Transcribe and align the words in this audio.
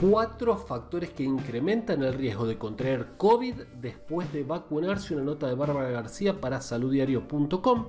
Cuatro 0.00 0.56
factores 0.56 1.10
que 1.10 1.24
incrementan 1.24 2.04
el 2.04 2.14
riesgo 2.14 2.46
de 2.46 2.56
contraer 2.56 3.16
COVID 3.16 3.54
después 3.80 4.32
de 4.32 4.44
vacunarse. 4.44 5.12
Una 5.16 5.24
nota 5.24 5.48
de 5.48 5.56
Bárbara 5.56 5.90
García 5.90 6.40
para 6.40 6.60
saluddiario.com. 6.60 7.88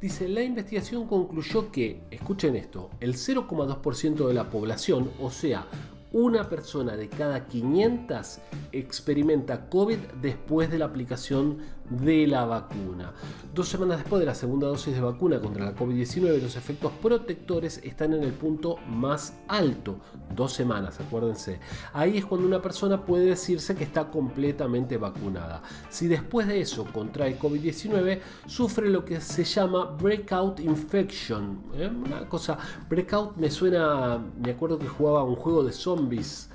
Dice, 0.00 0.26
la 0.26 0.42
investigación 0.42 1.06
concluyó 1.06 1.70
que, 1.70 2.00
escuchen 2.10 2.56
esto, 2.56 2.88
el 3.00 3.12
0,2% 3.12 4.26
de 4.26 4.32
la 4.32 4.48
población, 4.48 5.10
o 5.20 5.30
sea, 5.30 5.66
una 6.12 6.48
persona 6.48 6.96
de 6.96 7.10
cada 7.10 7.46
500 7.46 8.38
experimenta 8.72 9.68
COVID 9.68 9.98
después 10.22 10.70
de 10.70 10.78
la 10.78 10.86
aplicación 10.86 11.58
de 11.90 12.26
la 12.26 12.44
vacuna. 12.44 13.12
Dos 13.52 13.68
semanas 13.68 13.98
después 13.98 14.20
de 14.20 14.26
la 14.26 14.34
segunda 14.34 14.68
dosis 14.68 14.94
de 14.94 15.00
vacuna 15.00 15.40
contra 15.40 15.64
la 15.64 15.74
COVID-19, 15.74 16.40
los 16.40 16.56
efectos 16.56 16.92
protectores 17.02 17.80
están 17.82 18.14
en 18.14 18.22
el 18.22 18.32
punto 18.32 18.76
más 18.88 19.34
alto. 19.48 19.98
Dos 20.34 20.52
semanas, 20.52 21.00
acuérdense. 21.00 21.58
Ahí 21.92 22.18
es 22.18 22.24
cuando 22.24 22.46
una 22.46 22.62
persona 22.62 23.04
puede 23.04 23.26
decirse 23.26 23.74
que 23.74 23.84
está 23.84 24.08
completamente 24.08 24.96
vacunada. 24.96 25.62
Si 25.88 26.06
después 26.06 26.46
de 26.46 26.60
eso 26.60 26.86
contrae 26.92 27.38
COVID-19, 27.38 28.20
sufre 28.46 28.88
lo 28.88 29.04
que 29.04 29.20
se 29.20 29.44
llama 29.44 29.96
breakout 30.00 30.60
infection. 30.60 31.60
¿eh? 31.74 31.88
Una 31.88 32.28
cosa, 32.28 32.56
breakout 32.88 33.36
me 33.36 33.50
suena, 33.50 34.18
me 34.40 34.52
acuerdo 34.52 34.78
que 34.78 34.86
jugaba 34.86 35.24
un 35.24 35.36
juego 35.36 35.64
de 35.64 35.72
zombies. 35.72 36.48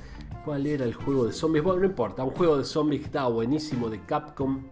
¿Cuál 0.46 0.68
era 0.68 0.86
el 0.86 0.94
juego 0.94 1.26
de 1.26 1.34
zombies? 1.34 1.64
Bueno, 1.64 1.82
no 1.82 1.88
importa, 1.88 2.24
un 2.24 2.30
juego 2.30 2.58
de 2.58 2.64
zombies 2.64 3.02
que 3.02 3.08
estaba 3.08 3.30
buenísimo 3.30 3.90
de 3.90 4.00
Capcom 4.06 4.64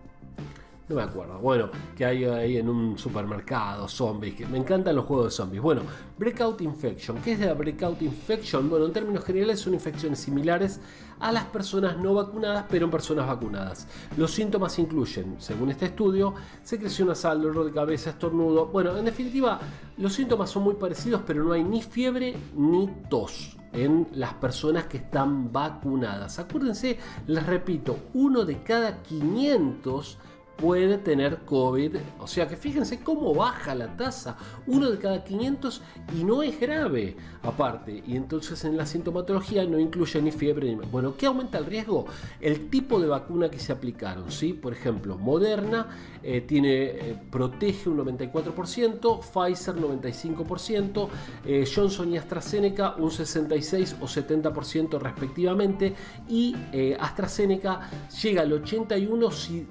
me 0.93 1.03
acuerdo. 1.03 1.39
Bueno, 1.39 1.69
que 1.95 2.05
hay 2.05 2.25
ahí 2.25 2.57
en 2.57 2.69
un 2.69 2.97
supermercado, 2.97 3.87
zombies. 3.87 4.35
Que 4.35 4.45
me 4.45 4.57
encantan 4.57 4.95
los 4.95 5.05
juegos 5.05 5.25
de 5.25 5.31
zombies. 5.31 5.61
Bueno, 5.61 5.81
Breakout 6.17 6.61
Infection. 6.61 7.17
¿Qué 7.21 7.33
es 7.33 7.39
la 7.39 7.53
Breakout 7.53 8.01
Infection? 8.01 8.69
Bueno, 8.69 8.85
en 8.85 8.93
términos 8.93 9.23
generales 9.23 9.59
son 9.59 9.73
infecciones 9.73 10.19
similares 10.19 10.79
a 11.19 11.31
las 11.31 11.45
personas 11.45 11.97
no 11.97 12.13
vacunadas, 12.13 12.65
pero 12.69 12.85
en 12.85 12.91
personas 12.91 13.27
vacunadas. 13.27 13.87
Los 14.17 14.31
síntomas 14.31 14.77
incluyen, 14.79 15.35
según 15.39 15.69
este 15.69 15.85
estudio, 15.85 16.33
secreción 16.63 17.07
nasal, 17.07 17.41
dolor 17.41 17.65
de 17.65 17.71
cabeza, 17.71 18.11
estornudo. 18.11 18.67
Bueno, 18.67 18.97
en 18.97 19.05
definitiva, 19.05 19.59
los 19.97 20.13
síntomas 20.13 20.49
son 20.49 20.63
muy 20.63 20.75
parecidos, 20.75 21.21
pero 21.25 21.43
no 21.43 21.53
hay 21.53 21.63
ni 21.63 21.81
fiebre 21.81 22.35
ni 22.55 22.89
tos 23.09 23.57
en 23.73 24.07
las 24.13 24.35
personas 24.35 24.85
que 24.85 24.97
están 24.97 25.51
vacunadas. 25.51 26.39
Acuérdense, 26.39 26.97
les 27.27 27.45
repito, 27.45 27.97
uno 28.13 28.45
de 28.45 28.61
cada 28.61 29.01
500 29.01 30.19
puede 30.63 30.97
tener 30.97 31.39
COVID. 31.39 31.97
O 32.21 32.27
sea 32.27 32.47
que 32.47 32.55
fíjense 32.55 33.01
cómo 33.03 33.35
baja 33.35 33.75
la 33.75 33.97
tasa. 33.97 34.37
Uno 34.65 34.89
de 34.89 34.97
cada 34.97 35.21
500 35.21 35.81
y 36.17 36.23
no 36.23 36.41
es 36.41 36.57
grave. 36.57 37.17
Aparte, 37.41 38.01
y 38.07 38.15
entonces 38.15 38.63
en 38.63 38.77
la 38.77 38.85
sintomatología 38.85 39.65
no 39.65 39.77
incluye 39.77 40.21
ni 40.21 40.31
fiebre 40.31 40.73
ni... 40.73 40.85
Bueno, 40.85 41.17
¿qué 41.17 41.25
aumenta 41.25 41.57
el 41.57 41.65
riesgo? 41.65 42.05
El 42.39 42.69
tipo 42.69 43.01
de 43.01 43.07
vacuna 43.07 43.49
que 43.49 43.59
se 43.59 43.73
aplicaron. 43.73 44.31
¿sí? 44.31 44.53
Por 44.53 44.71
ejemplo, 44.71 45.17
Moderna 45.17 45.87
eh, 46.23 46.39
tiene, 46.39 46.83
eh, 46.83 47.19
protege 47.29 47.89
un 47.89 47.97
94%, 47.97 49.19
Pfizer 49.19 49.75
95%, 49.75 51.09
eh, 51.45 51.69
Johnson 51.75 52.13
y 52.13 52.17
AstraZeneca 52.17 52.95
un 52.95 53.11
66 53.11 53.97
o 53.99 54.05
70% 54.05 54.97
respectivamente. 54.97 55.93
Y 56.29 56.55
AstraZeneca 56.97 57.89
llega 58.21 58.43
al 58.43 58.53
81 58.53 59.31
si 59.31 59.67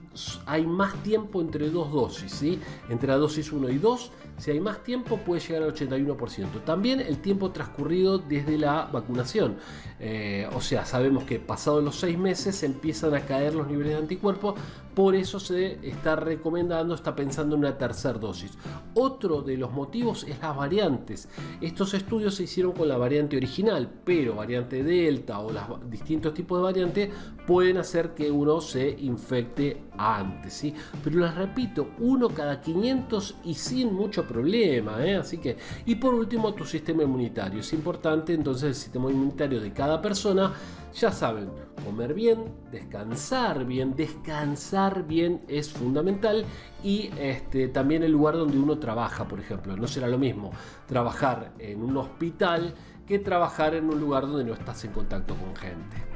hay 0.46 0.66
más 0.66 0.94
tiempo 1.02 1.40
entre 1.40 1.70
dos 1.70 1.92
dosis, 1.92 2.32
¿sí? 2.32 2.58
entre 2.88 3.08
la 3.08 3.16
dosis 3.16 3.52
1 3.52 3.70
y 3.70 3.78
2, 3.78 4.10
si 4.38 4.50
hay 4.50 4.60
más 4.60 4.82
tiempo 4.82 5.18
puede 5.18 5.40
llegar 5.40 5.62
al 5.62 5.74
81%. 5.74 6.64
También 6.64 7.00
el 7.00 7.18
tiempo 7.18 7.50
transcurrido 7.50 8.18
desde 8.18 8.58
la 8.58 8.88
vacunación. 8.92 9.56
Eh, 10.00 10.48
o 10.54 10.60
sea, 10.60 10.84
sabemos 10.84 11.24
que 11.24 11.38
pasados 11.38 11.82
los 11.82 11.96
6 11.96 12.18
meses 12.18 12.62
empiezan 12.62 13.14
a 13.14 13.20
caer 13.20 13.54
los 13.54 13.68
niveles 13.68 13.92
de 13.92 13.98
anticuerpos, 13.98 14.54
por 14.94 15.14
eso 15.14 15.40
se 15.40 15.78
está 15.88 16.16
recomendando, 16.16 16.94
está 16.94 17.14
pensando 17.14 17.54
en 17.54 17.60
una 17.60 17.78
tercera 17.78 18.18
dosis. 18.18 18.52
Otro 18.94 19.40
de 19.40 19.56
los 19.56 19.72
motivos 19.72 20.24
es 20.24 20.38
las 20.40 20.54
variantes. 20.54 21.28
Estos 21.60 21.94
estudios 21.94 22.34
se 22.34 22.42
hicieron 22.42 22.72
con 22.72 22.88
la 22.88 22.98
variante 22.98 23.36
original, 23.36 23.88
pero 24.04 24.34
variante 24.34 24.82
Delta 24.82 25.38
o 25.38 25.50
los 25.50 25.90
distintos 25.90 26.34
tipos 26.34 26.58
de 26.58 26.64
variantes 26.64 27.10
pueden 27.46 27.78
hacer 27.78 28.10
que 28.10 28.30
uno 28.30 28.60
se 28.60 28.90
infecte 28.90 29.84
antes. 30.02 30.52
¿sí? 30.52 30.74
Pero 31.02 31.20
les 31.20 31.34
repito, 31.34 31.90
uno 31.98 32.28
cada 32.28 32.60
500 32.60 33.36
y 33.44 33.54
sin 33.54 33.94
mucho 33.94 34.26
problema. 34.26 35.04
¿eh? 35.04 35.16
Así 35.16 35.38
que, 35.38 35.56
y 35.86 35.96
por 35.96 36.14
último, 36.14 36.54
tu 36.54 36.64
sistema 36.64 37.02
inmunitario. 37.02 37.60
Es 37.60 37.72
importante 37.72 38.34
entonces 38.34 38.64
el 38.64 38.74
sistema 38.74 39.10
inmunitario 39.10 39.60
de 39.60 39.72
cada 39.72 40.00
persona 40.00 40.52
ya 40.94 41.10
saben, 41.10 41.50
comer 41.84 42.14
bien, 42.14 42.44
descansar 42.70 43.64
bien, 43.64 43.96
descansar 43.96 45.06
bien 45.06 45.42
es 45.48 45.72
fundamental 45.72 46.44
y 46.84 47.10
este, 47.18 47.68
también 47.68 48.02
el 48.02 48.12
lugar 48.12 48.34
donde 48.34 48.58
uno 48.58 48.78
trabaja, 48.78 49.26
por 49.26 49.40
ejemplo. 49.40 49.76
No 49.76 49.86
será 49.86 50.06
lo 50.06 50.18
mismo 50.18 50.50
trabajar 50.86 51.52
en 51.58 51.82
un 51.82 51.96
hospital 51.96 52.74
que 53.06 53.18
trabajar 53.18 53.74
en 53.74 53.88
un 53.88 54.00
lugar 54.00 54.26
donde 54.26 54.44
no 54.44 54.54
estás 54.54 54.84
en 54.84 54.92
contacto 54.92 55.34
con 55.34 55.56
gente. 55.56 56.11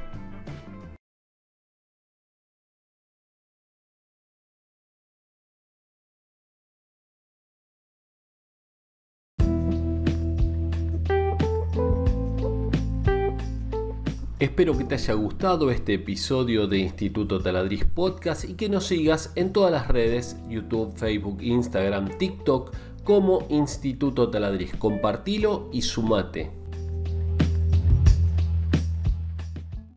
Espero 14.39 14.77
que 14.77 14.83
te 14.83 14.93
haya 14.93 15.15
gustado 15.15 15.71
este 15.71 15.95
episodio 15.95 16.67
de 16.67 16.77
Instituto 16.77 17.41
Taladriz 17.41 17.85
Podcast 17.85 18.47
y 18.47 18.53
que 18.53 18.69
nos 18.69 18.85
sigas 18.85 19.31
en 19.33 19.51
todas 19.51 19.71
las 19.71 19.87
redes, 19.87 20.37
YouTube, 20.47 20.95
Facebook, 20.95 21.39
Instagram, 21.41 22.19
TikTok 22.19 22.71
como 23.03 23.47
Instituto 23.49 24.29
Taladriz. 24.29 24.75
Compartilo 24.75 25.71
y 25.73 25.81
sumate. 25.81 26.51